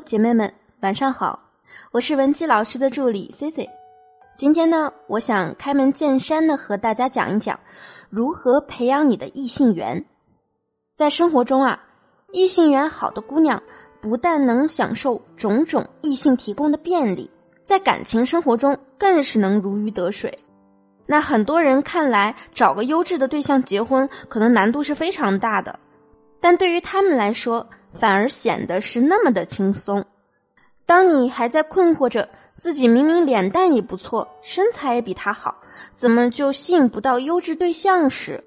[0.00, 1.38] 姐妹们，晚上好，
[1.90, 3.68] 我是文姬老师的助理 C C。
[4.36, 7.58] 今天呢，我想开门见山的和大家讲一讲
[8.10, 10.04] 如何培养你的异性缘。
[10.92, 11.82] 在生活中啊，
[12.32, 13.62] 异性缘好的姑娘
[14.00, 17.30] 不但能享受种种异性提供的便利，
[17.64, 20.36] 在感情生活中更是能如鱼得水。
[21.06, 25.78] 那很多人看来，找个优质的对象结婚，可能难度是非常大的，
[26.40, 30.04] 但对于他们来说，反而显得是那么的轻松。
[30.84, 32.28] 当你还在困惑着
[32.58, 35.56] 自己明明脸蛋也不错，身材也比他好，
[35.94, 38.42] 怎么就吸引不到优质对象时，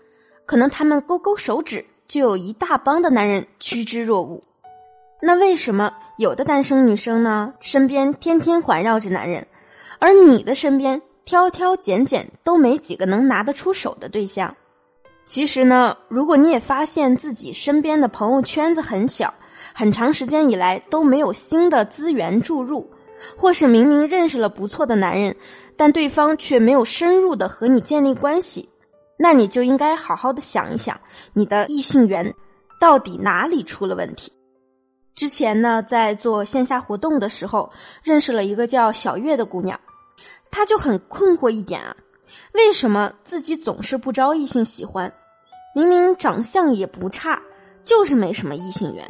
[0.45, 4.41] 可能他们勾勾手指，就有一大帮的男人趋之若鹜。
[5.21, 9.47] 那为什么有的单身女生呢，身边天天环绕着男人，
[9.97, 14.55] 而你的身边挑挑拣拣都没几个能拿得出手的对象？
[15.25, 19.33] 其实呢，如果你也发现自己身边的朋友圈子很小，
[19.73, 22.87] 很长时间以来都没有新的资源注入，
[23.35, 25.35] 或是明明认识了不错的男人，
[25.75, 28.69] 但对方却没有深入的和你建立关系，
[29.17, 30.99] 那你就应该好好的想一想，
[31.33, 32.31] 你的异性缘
[32.79, 34.31] 到底哪里出了问题？
[35.15, 37.71] 之前呢，在做线下活动的时候，
[38.03, 39.79] 认识了一个叫小月的姑娘，
[40.51, 41.95] 她就很困惑一点啊。
[42.53, 45.11] 为什么自己总是不招异性喜欢？
[45.75, 47.37] 明明长相也不差，
[47.83, 49.05] 就是没什么异性缘。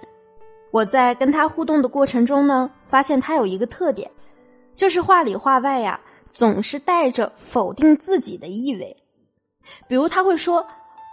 [0.71, 4.09] 我在跟他互动的过程中呢，发现他有一个特点，
[4.75, 5.99] 就是话里话外呀，
[6.31, 8.97] 总是带着否定自己的意味。
[9.87, 10.65] 比如他会说：“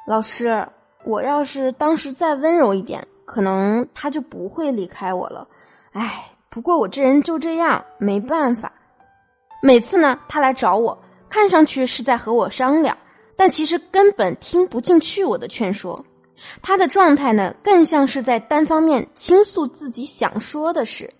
[0.08, 0.66] 老师，
[1.04, 5.46] 我要是当时再温柔一点，可能他就不会离开我了。
[5.92, 8.72] 哎，不过我这人就这样，没办法。
[9.62, 12.94] 每次呢，他来找我。”看上去是在和我商量，
[13.44, 16.00] 但其实根本听不进去我的劝说。
[16.62, 21.10] 他的状态呢，更像是在单方面倾诉自己想说的事。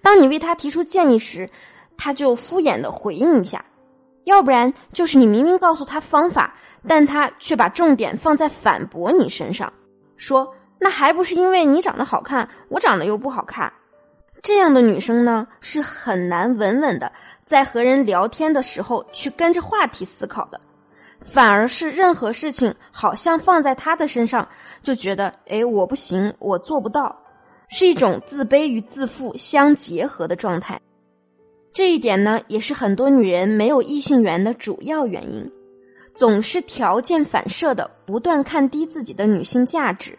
[0.00, 1.48] 当你为他提出建议时，
[1.96, 3.58] 他就敷衍的回应一下；
[4.26, 6.54] 要不然就是你明明告诉他方法，
[6.86, 9.72] 但他却把重点放在反驳你身上，
[10.16, 13.72] 说那还不是因为你长得好看，我长得又不好看。
[14.40, 17.10] 这样的女生呢，是很难稳稳的
[17.44, 20.60] 在和人聊天的时候去跟着话题思考的，
[21.20, 24.48] 反而是任何事情好像放在他的身上，
[24.82, 27.14] 就觉得哎我不行，我做不到，
[27.68, 30.80] 是一种自卑与自负相结合的状态。
[31.72, 35.50] 这一点呢，也是很多女人没有异性缘的主要原因，
[36.14, 40.18] 总是条件反射的不断看低自己的女性价值，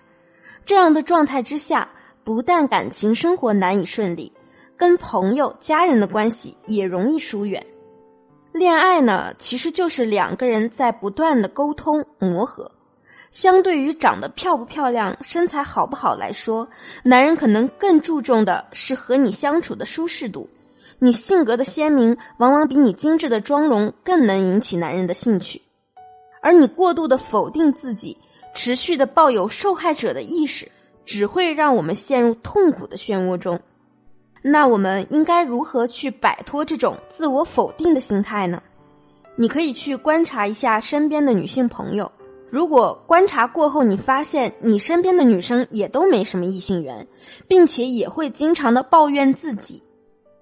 [0.65, 1.89] 这样的状态之下。
[2.23, 4.31] 不但感情生活难以顺利，
[4.77, 7.65] 跟朋友、家人的关系也容易疏远。
[8.53, 12.69] 恋爱呢，其实就是两个人在不断的沟通磨合。
[13.31, 16.67] 相对于长得漂不漂亮、身材好不好来说，
[17.03, 20.49] 男人可能更注重的是和你相处的舒适度。
[20.99, 25.61] 你性格的鲜明，往往比你精致的妆容更能引起男人的兴趣。
[26.41, 28.17] 而你过度的否定自己，
[28.53, 30.69] 持续的抱有受害者的意识。
[31.03, 33.59] 只会让我们陷入痛苦的漩涡中。
[34.41, 38.61] 那我们应该如何去摆脱这种自我否定的心态呢？
[39.35, 42.11] 你可以去观察一下身边的女性朋友。
[42.49, 47.07] 如果观察过后，你发现你身边的女生也都没什么异性缘，
[47.47, 49.81] 并且也会经常的抱怨自己，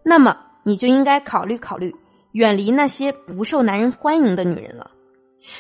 [0.02, 1.96] 那么你就应该考虑考虑，
[2.32, 4.90] 远离那些不受男人欢迎的女人了。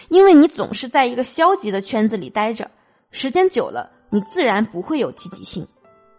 [0.08, 2.70] 因为你总是在一个消极的圈子里待着，
[3.12, 3.92] 时间久了。
[4.10, 5.68] 你自然不会有积极性，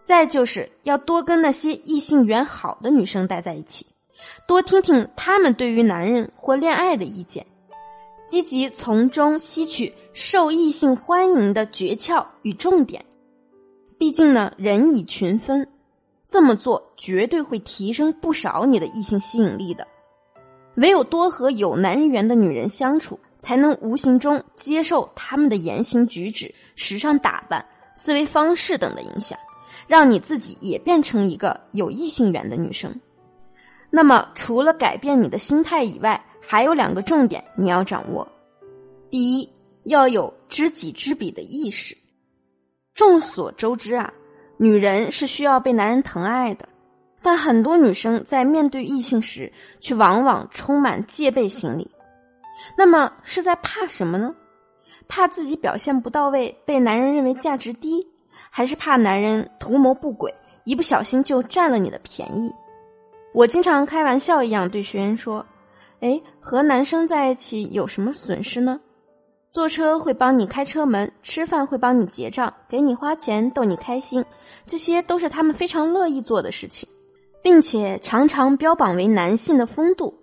[0.03, 3.85] 再就是要多跟那些异性缘好的女生待在一起，
[4.47, 7.45] 多听听她们对于男人或恋爱的意见，
[8.27, 13.05] 积极从中吸取受异性欢迎的诀窍与重点。
[13.97, 15.67] 毕竟呢，人以群分，
[16.27, 19.87] 这么做绝对会提升不少你的异性吸引力的。
[20.75, 27.63] 唯有多和有男人缘的女人相处，才能无形中接受他们的言行举止、时尚打扮。
[27.93, 29.37] 思维方式等的影响，
[29.91, 32.89] 让你自己也变成一个有异性缘的女生。
[33.89, 38.25] 那么，除了改变你的心态以外，还有两个重点你要掌握。
[39.09, 39.49] 第一，
[39.83, 41.93] 要有知己知彼的意识。
[42.93, 44.13] 众所周知啊，
[44.55, 46.69] 女人是需要被男人疼爱的，
[47.21, 49.51] 但很多女生在面对异性时，
[49.81, 51.91] 却往往充满戒备心理。
[52.77, 54.33] 那么，是在怕什么呢？
[55.09, 58.07] 怕自己表现不到位，被男人认为价值低，
[58.53, 60.31] 还是怕男人图谋不轨，
[60.65, 62.53] 一不小心就占了你的便宜？
[63.33, 65.43] 我经常开玩笑一样对学员说
[66.01, 68.81] ：“哎，和男生在一起有什么损失呢？
[69.49, 74.23] 坐车会帮你开车门，吃饭会帮你结账，给你花钱逗你开心，
[74.65, 76.89] 这些都是他们非常乐意做的事情，
[77.41, 80.13] 并且常常标榜为男性的风度。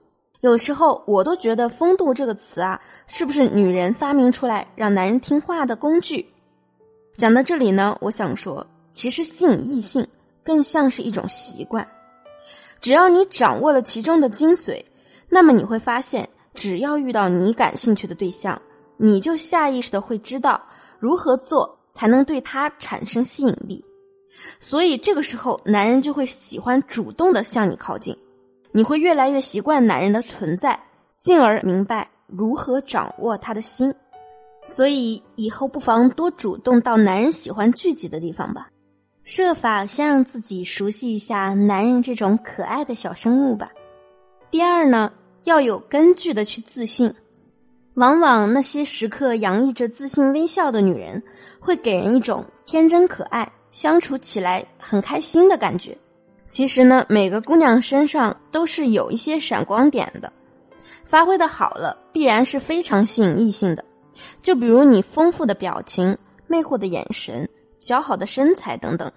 [0.41, 6.25] 有时候我都觉得“风度”这个词啊，是不是女人发明出来让男人听话的工具？
[7.19, 10.07] 讲到这里呢，我想说，其实吸引异性
[10.45, 11.87] 更像是一种习惯，
[12.81, 14.81] 只要你掌握了其中的精髓，
[15.29, 18.61] 那么你会发现，只要遇到你感兴趣的对象。
[19.01, 20.61] 你就下意识的会知道
[20.99, 23.85] 如何做才能对他产生吸引力，
[24.61, 28.17] 所以这个时候男人就会喜欢主动的向你靠近，
[28.71, 30.81] 你会越来越习惯男人的存在，
[31.17, 33.93] 进而明白如何掌握他的心。
[34.71, 38.69] 所以以后不妨多主动到男人喜欢聚集的地方吧，
[39.25, 43.71] 设法先让自己熟悉一下男人这种可爱的小生物吧。
[44.51, 45.11] 第二呢，
[45.45, 47.13] 要有根据的去自信。
[47.95, 51.21] 往往那些时刻洋溢着自信微笑的女人，
[51.59, 55.97] 会给人一种天真可爱、相处起来很开心的感觉。
[56.47, 60.31] 其实呢，每个姑娘身上都是有一些闪光点的，
[61.07, 63.85] 发挥的好了，必然是非常吸引异性的。
[64.43, 66.17] 就比如你丰富的表情、
[66.47, 67.49] 魅惑的眼神、
[67.81, 69.11] 姣好的身材等等。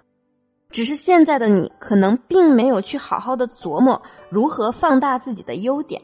[0.69, 6.01] 只是现在的你可能并没有去好好的琢磨如何放大自己的优点。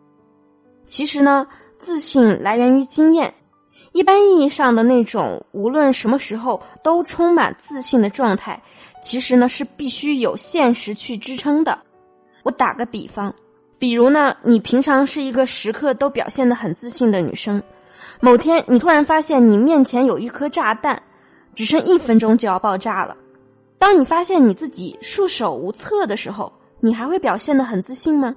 [0.86, 1.48] 其实呢。
[1.80, 3.32] 自信来源于经验，
[3.92, 8.60] 一般意义上的那种无论什么时候都充满自信的状态，
[9.00, 11.78] 其实呢是必须有现实去支撑的。
[12.42, 13.32] 我打个比方，
[13.78, 17.62] 比如呢，你平常是一个时刻都表现的很自信的女生，
[18.20, 21.02] 某天你突然发现你面前有一颗炸弹，
[21.56, 23.16] 只剩一分钟就要爆炸了。
[23.78, 28.36] 当你发现你自己束手无策的时候，你还会表现的很自信吗？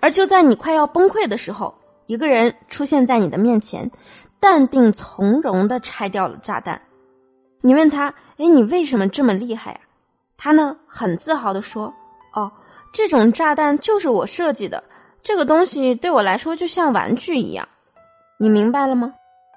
[0.00, 1.74] 而就在你快要崩溃的时候。
[2.06, 3.88] 一个人出现在你的面前，
[4.40, 6.82] 淡定从容的拆掉了炸弹。
[7.60, 9.80] 你问他：“哎，你为什么这么厉害啊？”
[10.36, 11.94] 他呢，很自豪的说
[12.34, 12.50] ：“哦，
[12.92, 14.82] 这种炸弹就是我设计的，
[15.22, 17.66] 这个东西对我来说就像玩具一样。”
[18.42, 19.14] 你明白了吗？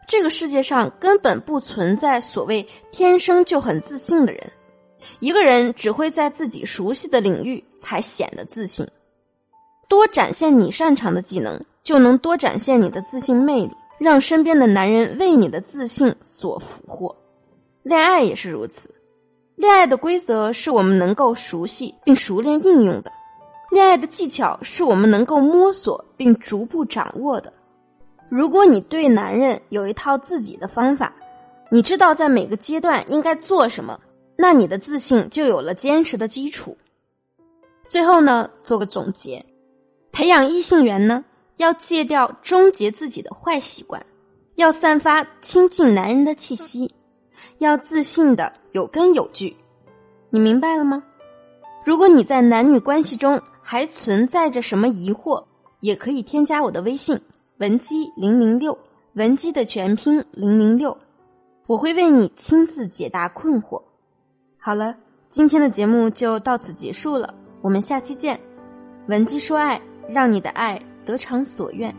[0.08, 4.52] 这个世界上根本不存在所谓天生就很自信的人，
[5.20, 8.88] 一个人只会在自己熟悉的领域才显得自信。
[9.90, 11.60] 多展现你擅长的技能。
[11.82, 17.16] 就能多展现你的自信魅力，让身边的男人为你的自信所俘获。
[17.84, 18.90] 恋爱也是如此，
[19.56, 23.12] 恋爱的规则是我们能够熟悉并熟练应用的，
[23.70, 27.54] 恋爱的技巧是我们能够摸索并逐步掌握的。
[28.30, 31.14] 如果你对男人有一套自己的方法，
[31.70, 34.00] 你知道在每个阶段应该做什么，
[34.38, 36.78] 那你的自信就有了坚实的基础。
[37.88, 39.46] 最后呢，做个总结，
[40.12, 41.24] 培养异性缘呢。
[41.58, 44.06] 要戒掉终结自己的坏习惯，
[44.56, 46.94] 要散发亲近男人的气息，
[47.60, 49.56] 要自信的有根有据。
[50.30, 51.02] 你明白了吗？
[51.86, 55.42] 如果你在男女关系中还存在着什么疑惑，
[55.80, 57.18] 也可以添加我的微信
[57.58, 58.78] 文姬零零六，
[59.14, 60.98] 文姬的全拼零零六，
[61.68, 63.82] 我会为你亲自解答困惑。
[64.58, 64.96] 好了，
[65.30, 68.40] 今天的节目就到此结束了，我们下期见。
[69.08, 70.82] 文姬说爱，让你的爱。
[71.06, 71.94] 得偿所愿。